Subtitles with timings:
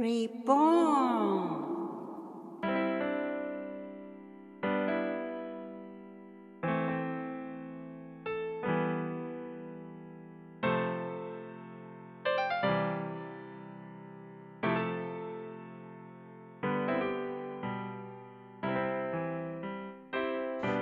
[0.00, 1.68] Reborn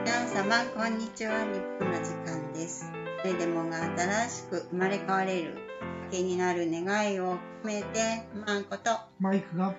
[0.05, 1.43] 皆様、こんにちは。
[1.43, 2.93] 日本の時間です。
[3.25, 5.68] 誰でもが新しく生まれ変われる、
[6.11, 9.75] 気になる願いを込めて、まんことマイクが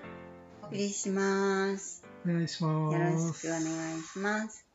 [0.62, 2.04] お送りします。
[2.24, 2.94] お願いします。
[2.94, 4.66] よろしくお願いします。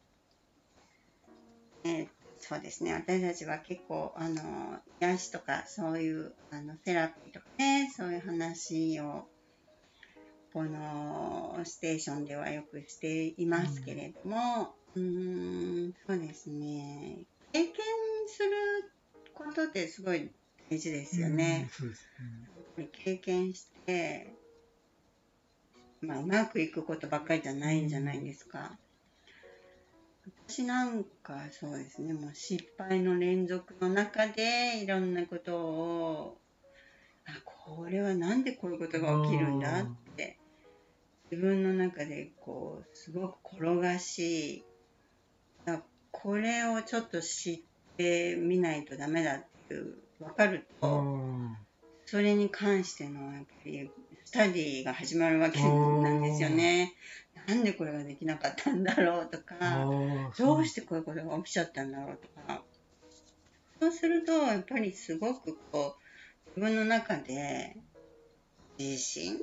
[1.85, 2.07] えー
[2.37, 2.93] そうですね。
[2.93, 9.27] 私たちは結構、あの、癒しとか、そういう、あの、セラピーとかね、そういう話を、
[10.53, 17.23] この、ステーションではよくしていますけれども、うーん、そうですね。
[17.51, 17.73] 経験
[18.27, 18.51] する
[19.33, 20.29] ことってすごい
[20.69, 21.61] 大事ですよね。
[21.63, 22.07] うんそうです
[22.77, 22.89] ね。
[22.91, 24.33] 経験して、
[26.01, 28.77] まあ、うまくいくことばっかりじゃないんじゃないですか。
[30.47, 36.37] 私なんかそうですね、もう失敗の連続の中でいろんなことを、
[37.27, 39.85] あ、これはなんでこういうことが起きるんだっ
[40.15, 40.37] て、
[41.31, 44.63] 自分の中でこう、すごく転がし、
[45.67, 47.61] あこれをちょっと知っ
[47.97, 50.65] てみないとダメだっていう、わかる。
[50.81, 51.49] あと、ー。
[52.05, 53.89] それに関してのやっぱり
[54.23, 56.93] スタディが始まるわけなんですよね。
[57.47, 59.85] なんでこれができなかったんだろうとか、
[60.37, 62.63] どうしてこういうことが起きちゃったんだろうとか。
[63.79, 65.97] そうすると、やっぱりすごくこ
[66.55, 67.75] う、自分の中で
[68.79, 69.37] 自信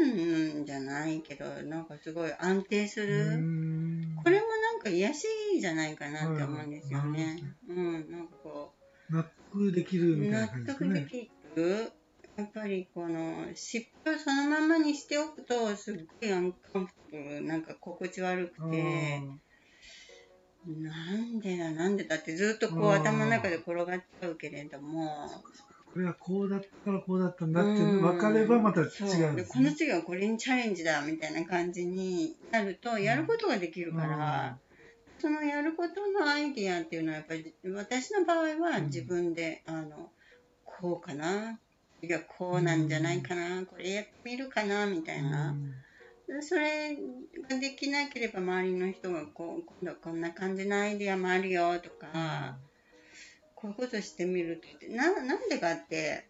[0.00, 3.36] うんじゃないけど、なんかすごい安定する。
[3.36, 4.16] ん。
[4.22, 5.26] これもなんか癒し
[5.60, 7.38] じゃないかなって思うんですよね。
[7.68, 8.72] うん、なんかこ
[9.10, 11.00] う、納得できるみたい納な感じですね。
[11.00, 11.92] 得できる。
[12.36, 19.30] やっぱりこの失敗をそのままにしておくとすっごいアンカンフなんか心地悪くあてー。
[20.66, 23.86] なんでだなんでだってずっとこう頭の中で転がっ
[24.20, 25.28] ちゃうけれども。
[25.92, 28.88] これはこうだったからこうだったんだってうん分かればまた違う
[29.48, 29.74] このね。
[29.74, 34.58] 次はこれにチャレンジだみたいな感じになるとやることができるから、
[35.20, 40.10] そのやることのアイディアっていうのはやっぱり私の場合は自分で、あの
[40.64, 41.58] こうかな
[42.02, 45.54] いやこうなんじゃないかな、これやってみるかなみたいな、
[46.40, 46.96] それ
[47.48, 52.56] ができなければ周りの人がこう今度はこんな感じのアイディアもあるよとか、
[53.54, 56.26] こういうことしてみるってななんでかって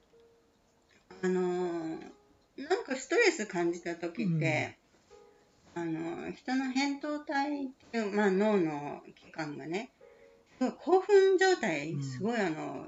[1.22, 4.76] あのなんかストレス感じた時って、
[5.74, 9.92] あの人の扁桃体っていう、まあ、脳の器官がね
[10.58, 12.02] すごい興奮状態うん。
[12.02, 12.86] すごいあの、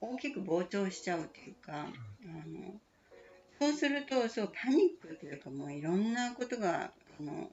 [0.00, 2.80] 大きく膨張しちゃうっていうか、あの
[3.60, 7.50] そうするとそうパニックというかもういろんなことがあの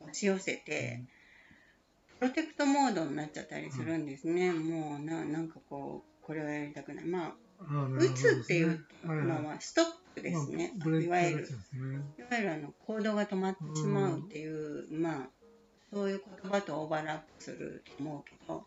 [0.00, 1.04] 押し寄せて、
[2.18, 7.04] プロテクトモードになっちゃったりするんですね、もうななんかこうこれはやりたくない。
[7.04, 7.34] まあ
[7.98, 11.48] 打つっていうのはストップですね、まあいわゆるね。
[12.18, 15.28] いわゆるあの行動が止まってしまうっていう、まあ
[15.92, 18.64] そういう言葉とオーバーラップすると思うけど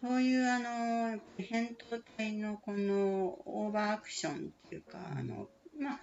[0.00, 5.98] そういうあの扁桃体のこのオーバーアクションっていうか、あのまあだ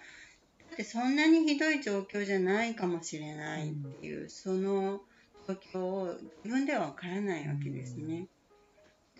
[0.73, 5.01] ってそんなにひどい状況じゃないかもしれないっていう、その
[5.47, 8.27] 状況を自分では分からないわけですね。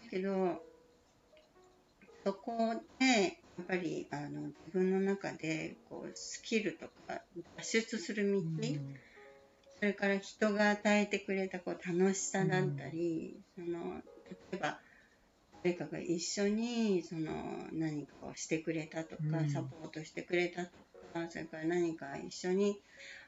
[0.03, 0.61] だけど
[2.25, 7.21] そこでやっぱりあの自分の中でこうスキルとか
[7.57, 8.41] 脱出する道、
[9.79, 14.79] それから人が与えてくれたこう楽しさだったり、その例えば
[15.63, 17.31] 誰かが一緒にその
[17.71, 19.49] 何かをしてくれたとか、うん。
[19.49, 20.69] サポートしてくれたと
[21.13, 22.77] かそれから何か一緒に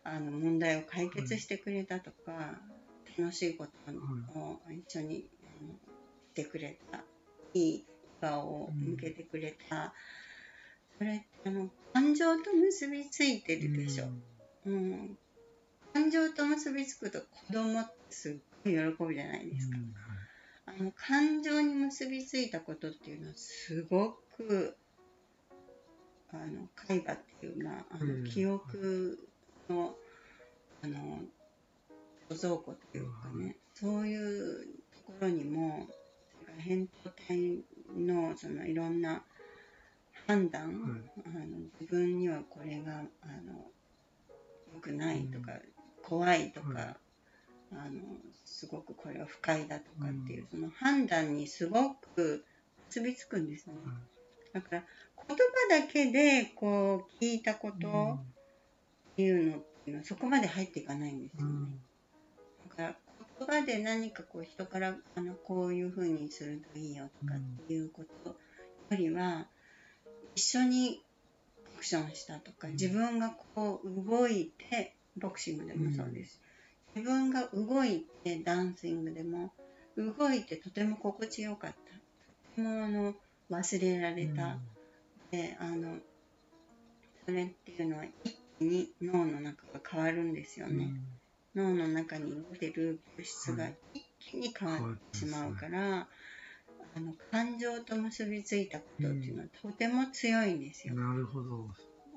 [0.04, 2.60] あの問題を解決してくれたとか、
[3.18, 3.72] 楽しいこと
[4.40, 5.26] を一緒にし
[6.36, 7.04] てくれた。
[7.54, 7.86] いい
[8.22, 9.94] 笑顔を向けてくれた、
[10.98, 14.06] それってあの感情と結びついてるでしょ。
[14.66, 15.18] うん、
[15.94, 19.78] 感情と結びつくと子供ってすっごい喜ぶじゃないですか。
[20.66, 24.76] あの感情に結びついたことっていうのはすごく
[26.34, 29.18] あの海馬っていう、まあ、の記憶
[29.70, 29.96] の
[30.84, 31.22] あの
[32.30, 34.66] 貯蔵庫っていうかね、そういう
[35.06, 35.88] ところにも
[36.68, 37.64] 扁桃体
[37.96, 39.24] のそのいろんな
[40.28, 43.72] 判断、あの自分にはこれがあの
[44.74, 45.54] 良くないとか、
[46.04, 46.96] 怖いとか、はい。
[47.70, 48.02] あの
[48.46, 52.46] すごくこれは不快だとかっていう、その判断にすごく
[52.88, 53.74] 結びつくんですね。
[54.54, 54.84] だから
[55.28, 58.20] 言葉だけでこう聞いたこと
[59.12, 61.52] っていうのっていうのはそこまで入っていかないんですよね。
[61.52, 61.82] うん。
[62.70, 62.96] だから
[63.40, 68.36] 言葉で何かこう人からあのこういうふうにするといいよとかっていうことよ
[68.92, 69.48] りは
[70.36, 71.02] 一緒に
[71.76, 72.74] アクションしたとかうん。
[72.74, 76.42] 自分がこう動いてボクシングでもそうです、
[76.96, 79.52] 自分が動いてダンシングでも
[79.98, 81.76] 動いてとても心地よかった。
[81.76, 81.82] と
[82.56, 83.16] てもあの
[83.50, 84.58] 忘れられた、
[85.32, 85.98] であの
[87.26, 90.92] それっていうのは一気に脳の中が変わるんですよね。
[91.58, 96.08] 脳の中に出てる物質が一気に変わってしまうから、
[96.96, 100.94] あの感情と結びついたことっていうのはとても強いんですよ。
[100.94, 101.68] なるほど。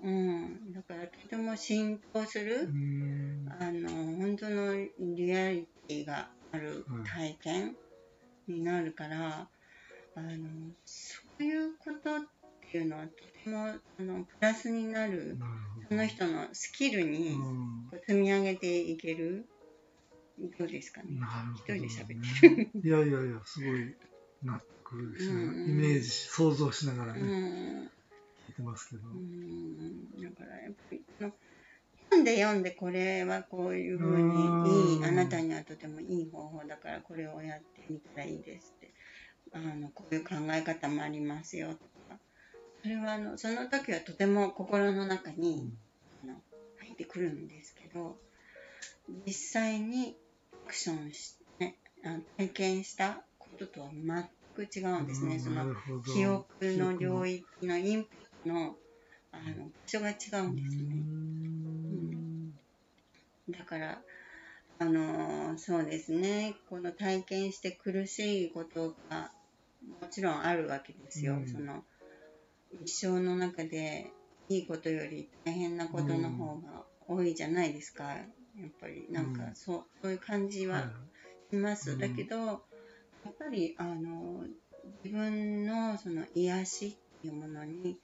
[0.02, 3.88] うん、だからとても浸透すうる、んあの
[4.18, 7.76] 本当のリアリティがある体験
[8.46, 9.48] になるから、
[10.16, 10.28] あの
[10.84, 12.20] そういうことっ
[12.70, 13.10] ていうのはと
[13.42, 15.38] てもあのプラスになる。
[15.90, 17.36] その人のスキルに
[18.06, 19.44] 積み上げていける？
[20.56, 21.18] どうですかね？
[21.18, 21.80] なるほど、ね。
[21.80, 23.96] 一人で喋っていやいやいや、すごい
[24.44, 25.34] 納得ですね。
[25.34, 25.48] うん。
[25.48, 27.24] うんイメージし、想像しながらうね、ん。
[27.26, 29.08] 聞いてますけど。
[29.08, 30.22] うん。
[30.22, 31.32] だからやっぱりあの
[32.10, 38.94] 読んで読んでこれはこういうふううんにいいあなたにはとてもいい方法だからこれをやってみたらいいですって。
[39.52, 41.80] あのこういう考え方もありますよとか
[42.82, 45.70] それはあのその時はとても心の中に、
[46.24, 46.34] あの
[46.80, 48.16] 入ってくるんですけど
[49.26, 50.16] 実際に
[50.66, 55.34] アクションして、あの体験したこととは全く違うんですね。
[55.34, 55.74] うんその
[56.14, 58.76] 記憶の領域のインプットの
[59.32, 60.84] あの場所が違うんですね。
[60.94, 62.30] うん
[63.50, 64.00] だから、
[64.78, 69.32] あのそうですね、この体験して苦しいことが
[70.00, 71.34] もちろんあるわけですよ。
[71.34, 71.84] うんその
[72.82, 74.10] 一生の中で
[74.48, 78.04] いいことより大変なことの方が多いじゃないですか。
[78.04, 78.24] や
[78.66, 80.90] っぱりなんかうんそう,、そういう感じは
[81.50, 81.92] します。
[81.92, 82.58] うんだけど、やっ
[83.38, 84.44] ぱりあの
[85.04, 87.98] 自分のその癒しっていうものに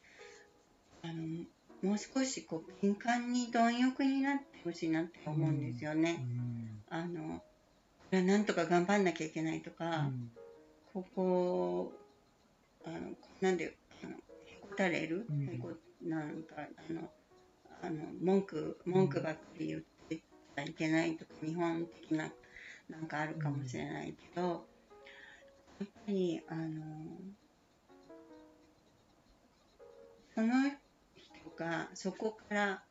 [1.03, 1.45] あの
[1.83, 6.25] もう少しこう敏感に貪欲になってほしいなって思うんですよね。
[6.89, 7.43] あの
[8.11, 10.31] なんとか頑張んなきゃいけないとうか、ん
[10.93, 11.93] ここ
[12.85, 13.11] あの
[13.41, 13.77] なんで
[14.77, 15.47] たれる、うん。
[16.09, 17.11] なんかあの
[17.83, 20.21] あの文句文句ばっかり言って
[20.57, 22.31] はいけないとか日本的な
[22.89, 24.43] なんかあるかもしれないけど、
[25.81, 26.83] やっぱりあの
[30.35, 30.49] その
[31.17, 32.83] 人がそこから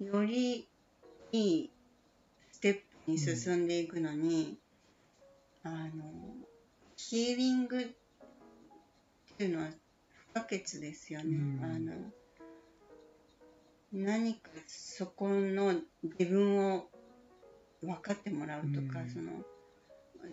[0.00, 0.66] より
[1.32, 1.70] いい
[2.50, 2.74] ステッ
[3.04, 4.58] プに進んでいくのに、
[5.62, 5.88] あの
[6.96, 7.84] ヒーリングっ
[9.36, 9.87] ていうのは不
[10.40, 11.36] 可欠ですよね。
[11.36, 11.64] うん。
[11.64, 11.92] あの
[13.92, 16.88] 何かそこの自分を
[17.82, 19.10] 分かってもらうとか、うん。
[19.10, 19.42] その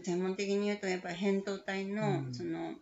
[0.04, 2.34] 専門的に言うとやっぱり扁桃体の、うん。
[2.34, 2.74] その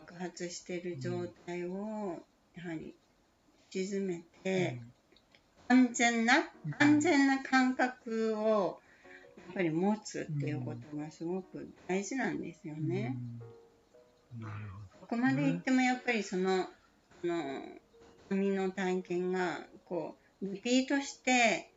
[0.00, 2.18] 爆発してる状態を
[2.54, 2.94] やはり
[3.70, 4.80] 沈めて、
[5.68, 8.80] 安全な安全な感覚を
[9.36, 13.16] やっぱり持つっていうことがすごく大事なんですよね。
[14.36, 14.42] うん。
[14.42, 14.54] なる
[15.08, 16.66] ここまで行ってもやっぱりその、
[17.20, 17.62] その、
[18.28, 21.70] 海の体験が、こう、リピートして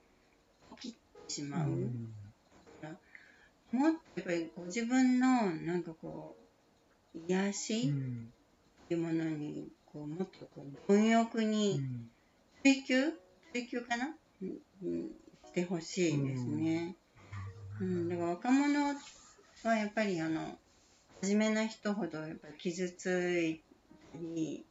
[0.82, 1.44] 起きてし。
[1.44, 1.70] まう。
[1.70, 2.15] うん
[3.72, 6.36] もっとやっぱりご自分の、なんかこ
[7.13, 8.34] う、癒しっうん
[8.88, 12.10] ていうものに、こう、もっとこう、貪欲うにん
[12.63, 13.13] 追求？
[13.54, 15.10] 追求かな、うんうん
[15.46, 16.96] してほしいですね。
[17.80, 18.96] うん、だから若者
[19.63, 20.58] はやっぱりあの
[21.22, 23.62] 真面目な人ほどやっぱり傷つい
[24.12, 24.66] たり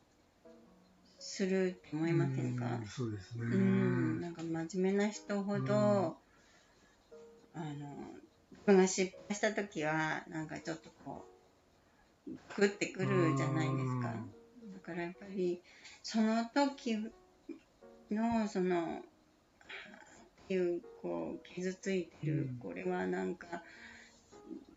[1.18, 2.64] するって思いませんか？
[2.80, 3.44] うんそうですね。
[3.44, 7.74] うん、なんか真面目な人ほど、あの
[8.50, 11.24] 自分が失敗した時はなんかちょっとこ
[12.26, 14.14] うグってくるじゃないですか。
[14.74, 15.60] だからやっぱり
[16.02, 16.96] その時
[18.10, 19.00] のその
[20.44, 23.60] っていうこう傷ついてる、うんこれはなんかダ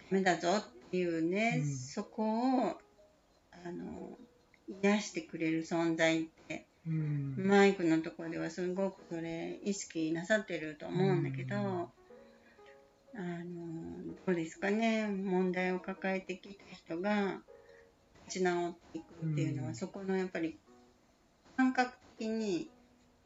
[0.09, 1.75] メだぞっていうね、うん。
[1.75, 2.77] そこを
[3.51, 4.17] あの
[4.81, 7.35] 癒してくれる存在ってうん。
[7.37, 11.61] マイクのところではすごくそれ意識なさってると思うんだけど、うん。
[11.61, 15.07] あのどうですかね？
[15.07, 17.41] 問題を抱えてきた人が
[18.27, 19.75] 立ち直っていくっていうのは、うん。
[19.75, 20.57] そこのやっぱり
[21.57, 22.69] 感覚的に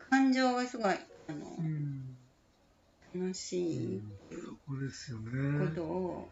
[0.09, 0.95] 感情がすごい
[1.29, 2.17] あの、うん。
[3.13, 4.75] 楽しいそこ。
[5.73, 6.27] とを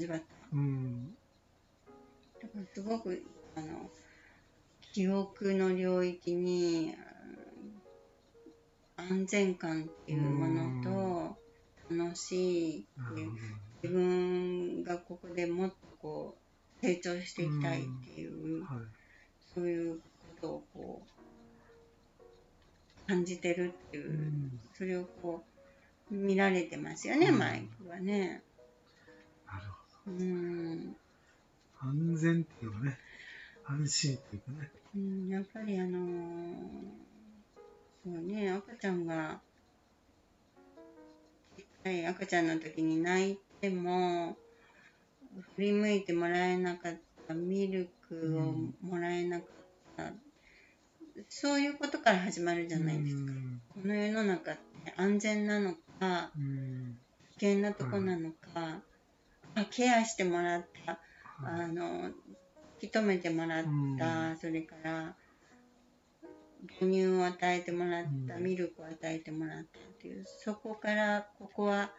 [0.00, 0.26] 味わった。
[0.52, 1.14] うん
[2.42, 3.22] だからすごく
[3.54, 3.90] ああの
[4.92, 6.94] 記憶の領域に
[8.96, 11.36] 安全感っていうものと
[11.94, 13.26] 楽しいなるほど。
[13.82, 16.36] 自分がここでもっとこ
[16.82, 17.82] う成長していきたいっ
[18.14, 18.78] ていう、はい。
[19.54, 20.00] そういうこ
[20.40, 21.10] とをこう
[23.06, 25.42] 感じてるっていうう、んそれをこ
[26.10, 28.42] う見られてますよね、うんマイクはね。
[30.06, 30.98] うん、ど。
[31.80, 32.98] 安全っていうのはね、
[33.64, 34.70] 安心っていうかね。
[34.96, 37.10] うん、やっぱりあのー
[38.02, 39.40] そうね、赤ちゃんが、
[42.08, 44.38] 赤ちゃんの時に泣いても、
[45.56, 46.94] 振り向いてもらえなかっ
[47.28, 49.48] た、ミルクをもらえなかっ
[49.98, 50.12] た、
[51.28, 53.32] そういうことから始まるじゃないですか。
[53.32, 56.98] うんこの世の中って安全なのか、うん。
[57.38, 58.80] 危険なとこなのか、あ
[59.66, 61.00] ケアしてもらった、
[61.44, 62.10] あの、
[62.82, 63.64] 引き止めてもらっ
[63.98, 65.16] た、それから、
[66.78, 68.42] 母乳を与えてもらった、うん。
[68.42, 71.90] ミルクを与えてもらったっていう、そこから、ここは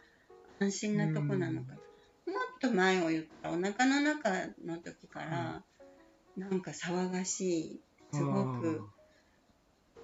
[0.60, 1.72] 安心なとこなのか。
[1.72, 1.78] もっ
[2.60, 4.30] と前を言ったら、お腹の中
[4.64, 5.64] の時から、
[6.36, 7.80] なんか騒がしい、
[8.12, 8.88] すごく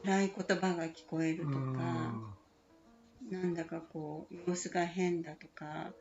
[0.03, 2.15] 暗い言葉が聞こえるとか、
[3.31, 5.93] なんだかこう、様子が変だとか、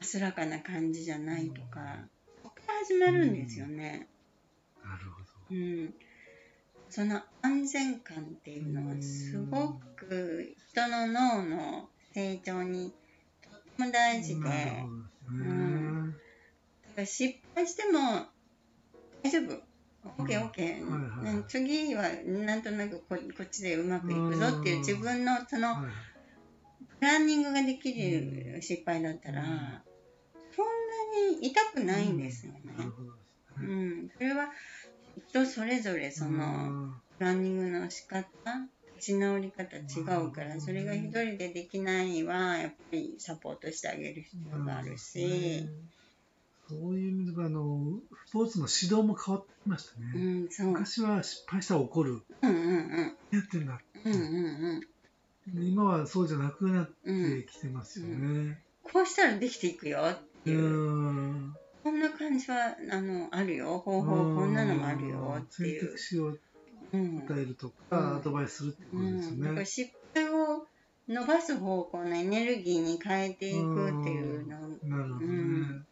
[0.00, 1.80] 安らかな感じじゃないとか、
[2.42, 4.08] ここから始まるんですよね。
[4.84, 5.26] なるほど。
[5.50, 5.94] うん。
[6.88, 12.92] その安全感っていうのはすごく人の脳の成長に
[13.42, 14.84] とっても大事で。
[15.28, 15.68] うん
[16.98, 18.26] から失敗しても
[19.22, 19.62] 大丈夫。
[20.04, 25.76] オッケーオッケーはいはいうん次はなんとなくここっちでうまくいくぞっていう自分のその
[26.98, 29.82] プランニングができる失敗だったら、
[31.40, 32.60] に痛くないんですよね。
[33.58, 33.66] うね。
[33.66, 34.50] ん、それは
[35.28, 38.26] 人それぞれそのプランニングの仕方
[38.96, 39.82] 立ち直り方違
[40.24, 45.68] うからそれが一人でできないはやっぱりサポートしてあげる必要があるし、
[46.68, 50.24] そういう意味ではあのスポーツの指導も変わってきましたうね。
[50.44, 52.22] んそう昔は失敗したら怒る。
[52.42, 53.80] うんうんやってんだ。
[54.04, 54.80] うんうんうん
[55.54, 58.62] 今はそうじゃなくなっうんうんてきてますよね。
[58.82, 61.56] こうしたらできていくよってういう、ん。
[61.84, 66.36] こんな感じはあのあるよ方法こんなのもあるよってい選う択、肢を
[66.92, 69.64] うん与えるとうんか、アドバイスするってことですようん、だか。
[69.64, 70.66] 失敗を
[71.08, 75.26] 伸ばす方向のエネルギーに変えていくっていうのなるほどね。
[75.26, 75.86] うん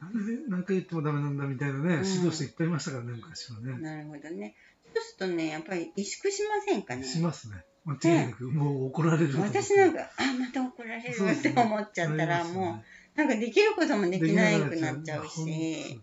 [0.00, 3.78] なんで何回言ってもダメなんだみたいなね、うん指導者いっぱいいましたからね、昔はね。
[3.80, 4.54] なるほどね。
[4.94, 7.04] そうするとね、やっぱり萎縮しませんかね？
[7.04, 7.56] しますね。
[7.84, 9.38] 間違いなく、もう怒られる。
[9.40, 12.84] 私なんか、あ、また怒られるって思っちゃったら、もう、
[13.20, 16.00] なんかできることもできなくなっちゃうし、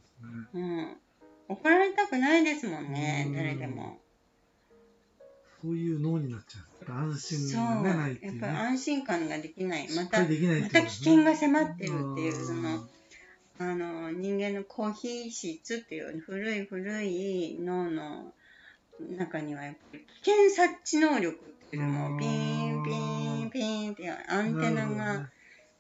[0.54, 0.98] うん。
[1.50, 3.98] 怒られたくないですもんねう、ん誰でも。
[5.60, 6.92] そういう脳になっちゃう。
[6.94, 7.20] 安
[7.50, 8.48] 心がね、ないってやっいうね。
[8.48, 9.88] ぱ安心感ができない。
[9.96, 12.88] また、しっかりできないっまた危険が迫ってるっていう、そうんの、
[13.58, 18.32] あの、人間のコーヒー質っていう古い古い脳の
[19.18, 25.30] 中にはやっぱり危険察知能力っていうのもピーンピーンピーンってアンテナが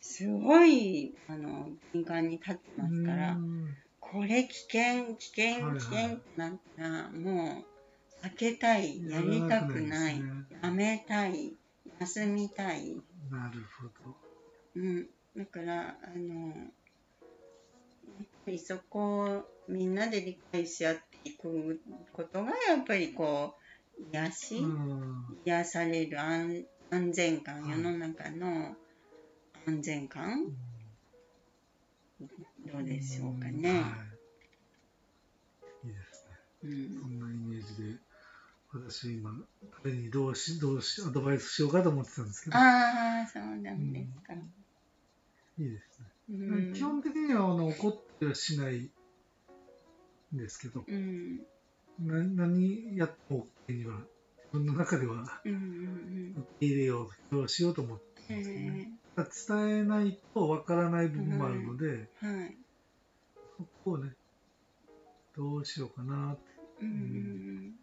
[0.09, 3.75] すごいあの敏感に立ってますから、うん。
[3.99, 7.65] これ危険危険危険ってなったらも
[8.23, 10.23] う避けたいやりたくない
[10.63, 11.53] やめたい
[11.99, 12.95] 休みたい。
[13.29, 14.15] なるほど。
[14.75, 16.63] うん、だからあのや
[18.23, 21.81] っぱりそこをみんなで理解し合っていく
[22.13, 23.55] ことがやっぱりこ
[23.99, 25.25] う癒し、うん。
[25.43, 27.71] 癒される安安全感、はい。
[27.71, 28.77] 世の中の
[29.67, 30.45] 安全感？
[32.21, 33.73] どうでしょうかね。
[33.73, 33.79] は
[35.83, 35.87] い。
[35.87, 36.37] いいですね。
[36.63, 37.99] うんそんなイメージで、
[38.71, 39.29] 私今、
[39.83, 44.33] 彼にどうし、どうし、アドバイスしようかと思ってたんですけど、ああそうなんですか。
[44.33, 44.37] い
[45.65, 46.05] いですね。
[46.29, 48.89] うん基本的にはあの怒ってはしない
[50.33, 51.39] んですけど、うん
[51.99, 58.55] な何やっても OK には、自分の中ではうんうん受け入れよう、どうしようと思ってうんますね。
[58.55, 62.57] へただ伝えないとわからない部分もあるので、えはい。
[63.57, 64.11] そこをね、
[65.35, 66.41] どうしようかなって、
[66.81, 67.75] うん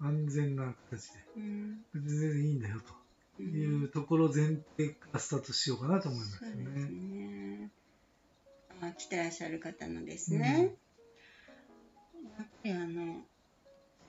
[0.00, 2.06] 安全な形で、うんうん。
[2.06, 2.60] 全然いいん。
[2.60, 2.94] だよと
[3.40, 3.46] うん。
[3.46, 6.64] いうところを前提からスタートしようかなと思いますね。
[6.64, 7.70] ね。
[8.80, 10.76] あ、来てらっしゃる方のですね。
[12.38, 13.26] やっぱりあの、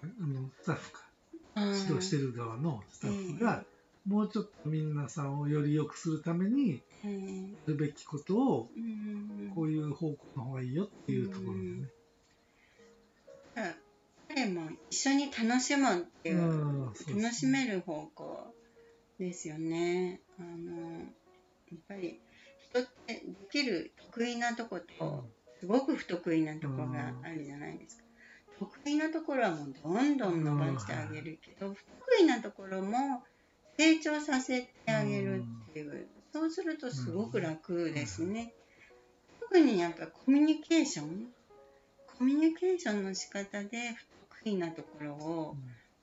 [0.03, 1.09] あのスタッフか、
[1.55, 3.65] 指導してる側のスタッフが、
[4.07, 7.07] もうちょっと皆さんをより良くするために、え。
[7.07, 11.89] ーやるべきことをうんこういう方向の方がいいよっていうところでね。
[14.89, 17.23] 一緒に楽しむっていう、うね。
[17.23, 18.53] 楽しめる方向
[19.19, 20.21] ですよね。
[20.39, 21.05] あのや
[21.75, 22.19] っぱり
[22.69, 25.25] 人ってできる得意なとこと、
[25.59, 28.03] すごく不得意なところがあるじゃないですか。
[28.59, 33.23] 得意なところはもうどんどん伸ばしてあげるけど、不得意なところも
[33.79, 38.53] 成長させてあげるっていう、そうするとすごく楽ですね。
[39.39, 41.27] 特にやっぱコミュニケーション？
[42.17, 44.05] コミュニケーションの仕方で不
[44.43, 45.55] 得意なところを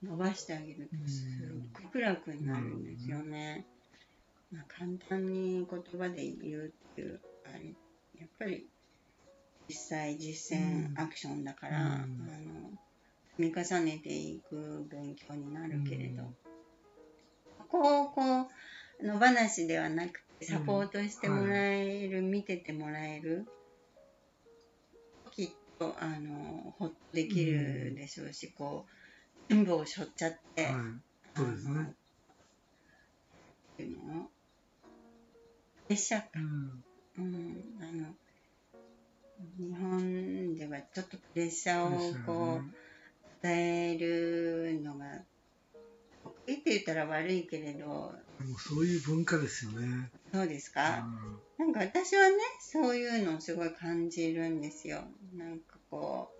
[0.02, 3.66] 伸ばしてあげるとすっごく楽になるんですよね。
[4.50, 7.74] まあ、簡単に言葉で言うっていうあれ
[8.18, 8.70] やっぱり
[9.68, 10.94] 実際実践うん。
[10.96, 11.84] アクションだから、うん。
[11.84, 12.06] あの
[13.36, 16.22] 積み重ねていく勉強になるけれど、
[17.76, 18.50] ここをこ
[19.00, 23.46] う野放しではなくてサポートしてもらえる、見ててもらえる
[25.30, 28.90] きっとあのほっとできるでしょうし、こう
[29.48, 30.74] 全部を背負っちゃって、はい、
[31.36, 31.82] そうですね。
[33.74, 34.30] っていうの
[35.84, 36.84] プレッシャーか、うん。
[37.18, 38.14] うん、あの
[39.58, 45.04] 日本ではちょっとプレッシャーをこう伝えるのが
[46.46, 47.86] 得意って言ったら悪いけれど。
[47.86, 48.12] も
[48.56, 50.10] うそういう文化ですよね。
[50.32, 51.40] そうですうか、ん。
[51.58, 55.02] なんか私はねそういうのをすごい感じるんですよ。
[55.34, 56.30] なんかこ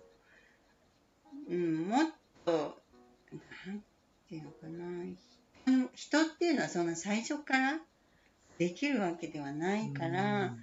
[1.49, 2.07] う、うん、もっ
[2.45, 2.77] と
[3.65, 3.81] なん
[4.29, 5.05] ていうのかな。
[5.93, 7.79] 人人っていうのはそんな最初から
[8.57, 10.55] できるわけではないから、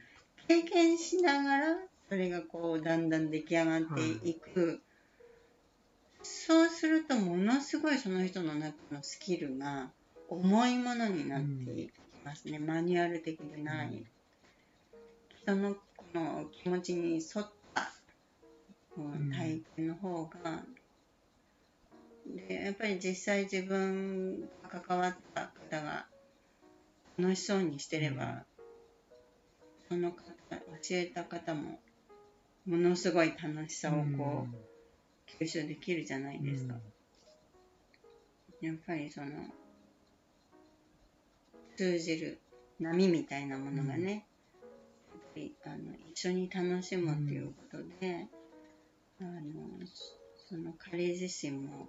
[0.48, 1.76] 経験しながら
[2.08, 4.80] それがこうだんだん出来上がっていく、
[6.24, 9.92] そうするとものすごいその人の中のスキルが
[10.28, 11.92] 重いものになっていき
[12.24, 14.04] ますね、マニュアル的でない、
[15.42, 17.92] 人のこの気持ちに沿った
[18.96, 20.62] こう体験の方が、
[22.48, 26.06] でやっぱり実際自分が関わった方が
[27.18, 28.46] 楽しそうにしてれば、
[29.90, 30.58] その方教
[30.92, 31.78] えた方も
[32.66, 34.73] ものすごい楽しさをこう、
[35.40, 36.74] 吸収できるじゃないですか、
[38.60, 39.28] やっぱりその
[41.76, 42.40] 通じる
[42.80, 45.76] 波みたいなものがね、やっぱりあの
[46.12, 48.26] 一緒に楽しむっていうことで、
[49.20, 49.40] あの
[50.48, 51.88] その彼自身も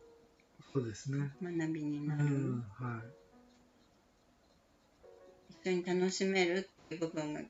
[0.73, 1.31] そうですね。
[1.41, 3.01] 学びにうなる、ん、は
[5.49, 7.41] 一緒に楽しめるっていう部分が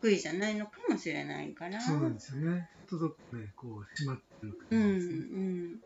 [0.00, 1.80] 得意じゃないのかもしれないからい。
[1.80, 2.68] そうなんですよね。
[2.88, 5.28] ちょっとね、こう、閉まってるう感んじですね。
[5.30, 5.80] うん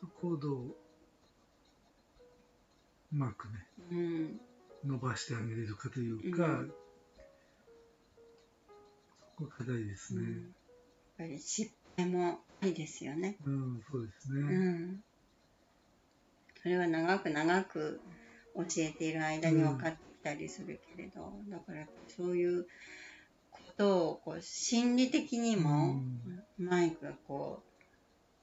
[0.00, 0.74] そこをどう、う
[3.12, 4.40] まくね、うん
[4.84, 6.72] 伸ばしてあげれるかというか、うん
[9.36, 10.22] そこ課題ですね。
[10.22, 10.28] うん
[11.18, 13.36] やっぱり失敗もいいですよね。
[13.44, 14.56] うん、そうですうね。
[14.56, 15.04] ん。
[16.62, 18.00] それは長く長く
[18.56, 22.66] 教えている間に分かってきたりするけれど、だからそういう
[23.50, 26.00] ことをこう心理的にも
[26.58, 27.71] マイクがこう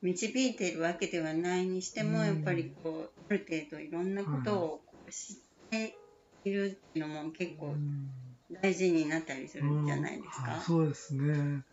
[0.01, 2.25] 導いているわけではないにしても、うん。
[2.25, 5.35] やっぱりこうある程度いろんなことを知っ
[5.69, 5.95] て
[6.45, 8.09] いるっていうのも結構うん。
[8.61, 10.59] 大事になったりするんじゃないですか。
[10.61, 11.63] そうですね。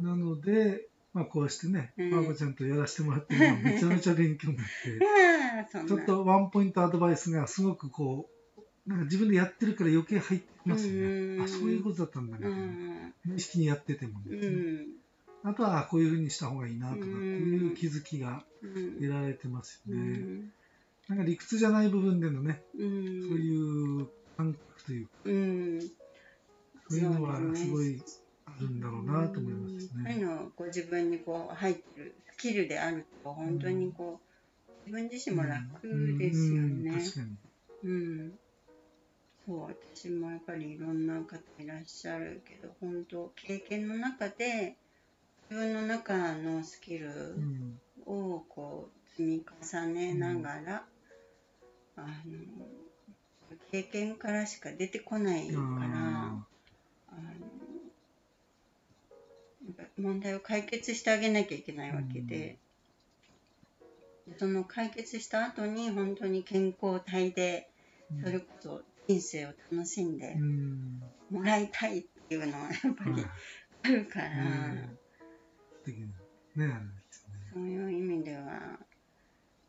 [0.00, 2.10] なので、まあ、こうしてね、うん。
[2.10, 4.72] まこちゃんとやらせてもらってめちゃめちゃ勉強になって、
[5.86, 8.28] ちょっとワンポイントアドバイスがすごくこ
[8.86, 11.38] う、なんか自分でやってるから余計入ってきますね。
[11.40, 13.14] あ、そういうことだったんだうな、ん。
[13.24, 14.62] 無意識にやっててもうですね。
[15.46, 20.02] んあとは、あこういうふうにした方がいいなとかっていう気づきがうん得られてますうよね。
[20.18, 20.52] ん
[21.08, 23.56] なんか理屈じゃない部分でのね、うんそうい
[24.02, 25.80] う感覚というか、うん
[26.88, 28.00] そういうのはすごい
[28.46, 30.24] あるんだろうなと思いますそういうね。
[30.24, 34.20] のをこう自分にこう入ってるスキルであると本当にこ
[34.68, 35.64] う自分自身も楽
[36.18, 36.92] ですよね。
[36.92, 37.36] 確かに。
[37.84, 38.32] うん。
[39.46, 44.76] そう私もやっぱりいろんな方いらっしゃるけど本当経験の中で
[45.48, 50.84] 自分の中のスキルうんをこう積み重ねながら、
[51.96, 52.06] あの
[53.72, 55.60] 経験からしか出てこないから。
[55.60, 56.46] あ
[57.08, 57.56] あの
[59.98, 62.58] 問題を解決してあげなきゃいけないわけで、
[64.38, 71.02] その解決した後に本当に健康体でーそれこそ人生を楽しんでうん。
[71.30, 73.24] もらいたいっていうのはやっぱり
[73.82, 74.28] あるから、
[75.86, 77.34] うん素敵なね、あるんですね。
[77.54, 78.78] そういう意味では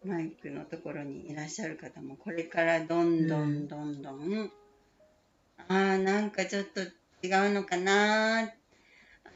[0.04, 4.52] マイクのところにいらっしゃる方もこれからどんどんどんどん、
[5.68, 6.86] ああなんかちょっと違
[7.50, 8.50] うのかなあ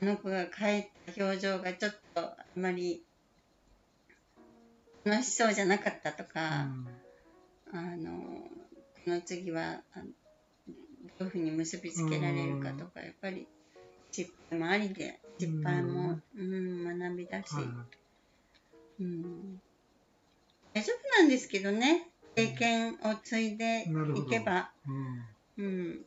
[0.02, 3.04] の子が描いた表情がちょっとあまり
[5.04, 6.88] 楽しそうじゃなかったとうか、ん
[7.74, 8.12] あの
[9.04, 10.02] この次はあ
[11.18, 13.48] どういうふうに結びつけられるかとか、やっぱり
[14.12, 17.00] 失敗もありで失敗も、うん。
[17.00, 17.66] 学びだし、はい。
[19.00, 19.60] うん、
[20.74, 22.08] 大丈夫なんですけどね。
[22.36, 24.72] 経験を継いでいけば、
[25.58, 25.66] うん。
[25.66, 25.98] うん、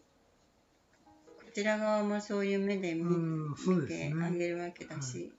[1.45, 5.33] こちら側もそういう目で見,、見てあげるわけだし、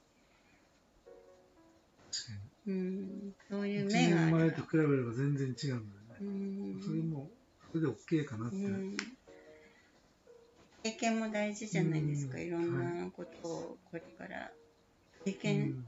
[2.68, 6.82] うん、そういうに1目があ前と比べれば全然違うんだよね、うん。
[6.84, 7.32] それも
[7.72, 8.98] それで OK かなって、うん
[10.86, 12.44] 経験も大事じゃないですか、うん。
[12.44, 14.52] いろんなことをこれから。
[15.26, 15.88] 経う験、ん。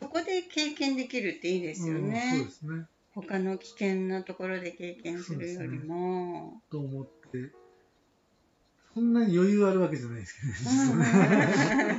[0.00, 2.86] そこで経験できるっていいですようんね、そうですね。
[3.14, 7.52] 他の危険なところで経験するよりも、と思って。
[8.94, 11.06] そんなに余裕あるわけじゃないですけどね。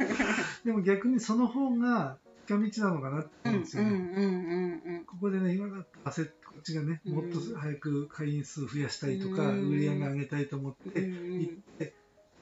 [0.66, 7.14] でも逆にその方が近道なのかなって思うんですよね、ここでね今だって焦ってこっちがねうん。
[7.14, 9.70] もっと早く会員数増やしたいとか、うん。
[9.70, 11.94] 売り上げ上げたいと思っうんて行って、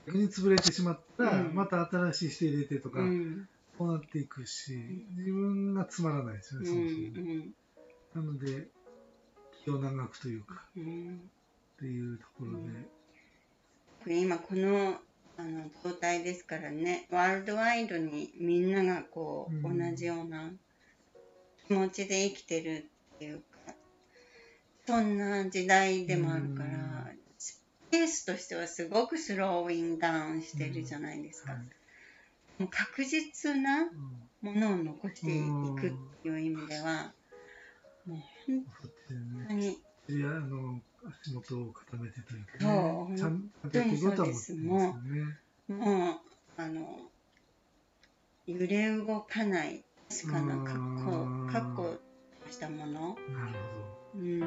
[0.08, 1.56] 逆に潰れてしまったら、うん。
[1.56, 3.48] また新しい人入れてとか、うん。
[3.78, 4.74] こうなっていくし
[5.18, 7.26] 自分がつまらないですよね、うんそもそも。
[7.26, 7.48] ね
[8.14, 8.68] なので
[9.64, 11.22] 気を長くというかうん。
[11.78, 12.60] っていうところ
[14.06, 14.96] で、今この
[15.38, 19.80] あの状態ですからねワールドワイドにみんながこう、うん。
[19.92, 20.52] 同じような
[21.68, 22.86] 気持ちで生きてる
[23.16, 23.74] っていうか
[24.86, 26.81] そんな時代でもあるから、うん
[27.92, 31.62] ペースとしてはすごくスローインダウンしてるじゃないですか、はい。
[32.60, 35.42] もう確実なうんものを残してい
[35.80, 35.92] くっ
[36.24, 37.14] ていう意味では、
[38.08, 38.66] もう本
[39.48, 39.78] 当に
[40.10, 40.82] いやあの
[41.24, 44.54] 足元を固めてというかそうねちゃんとやっていこうとは思ってます。
[44.54, 45.38] よね。
[45.68, 46.20] もう
[46.58, 47.00] あの
[48.48, 51.48] 揺れ動かない確かな確うん。
[51.48, 51.90] 固確固
[52.46, 53.18] としたもの、なる
[54.16, 54.42] うん、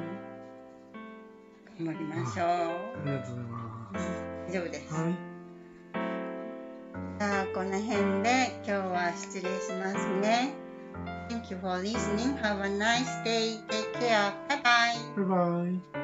[1.78, 3.92] 頑張りましょうありがとうございま
[4.48, 4.94] 大丈夫です、す。
[4.94, 5.34] はい
[7.18, 10.52] さあこの辺で今日は失礼しますね
[11.28, 12.36] Thank you for listening.
[12.38, 13.58] Have a nice day.
[13.68, 14.32] Take care.
[14.48, 14.94] Bye bye.
[15.16, 16.03] バイバイ。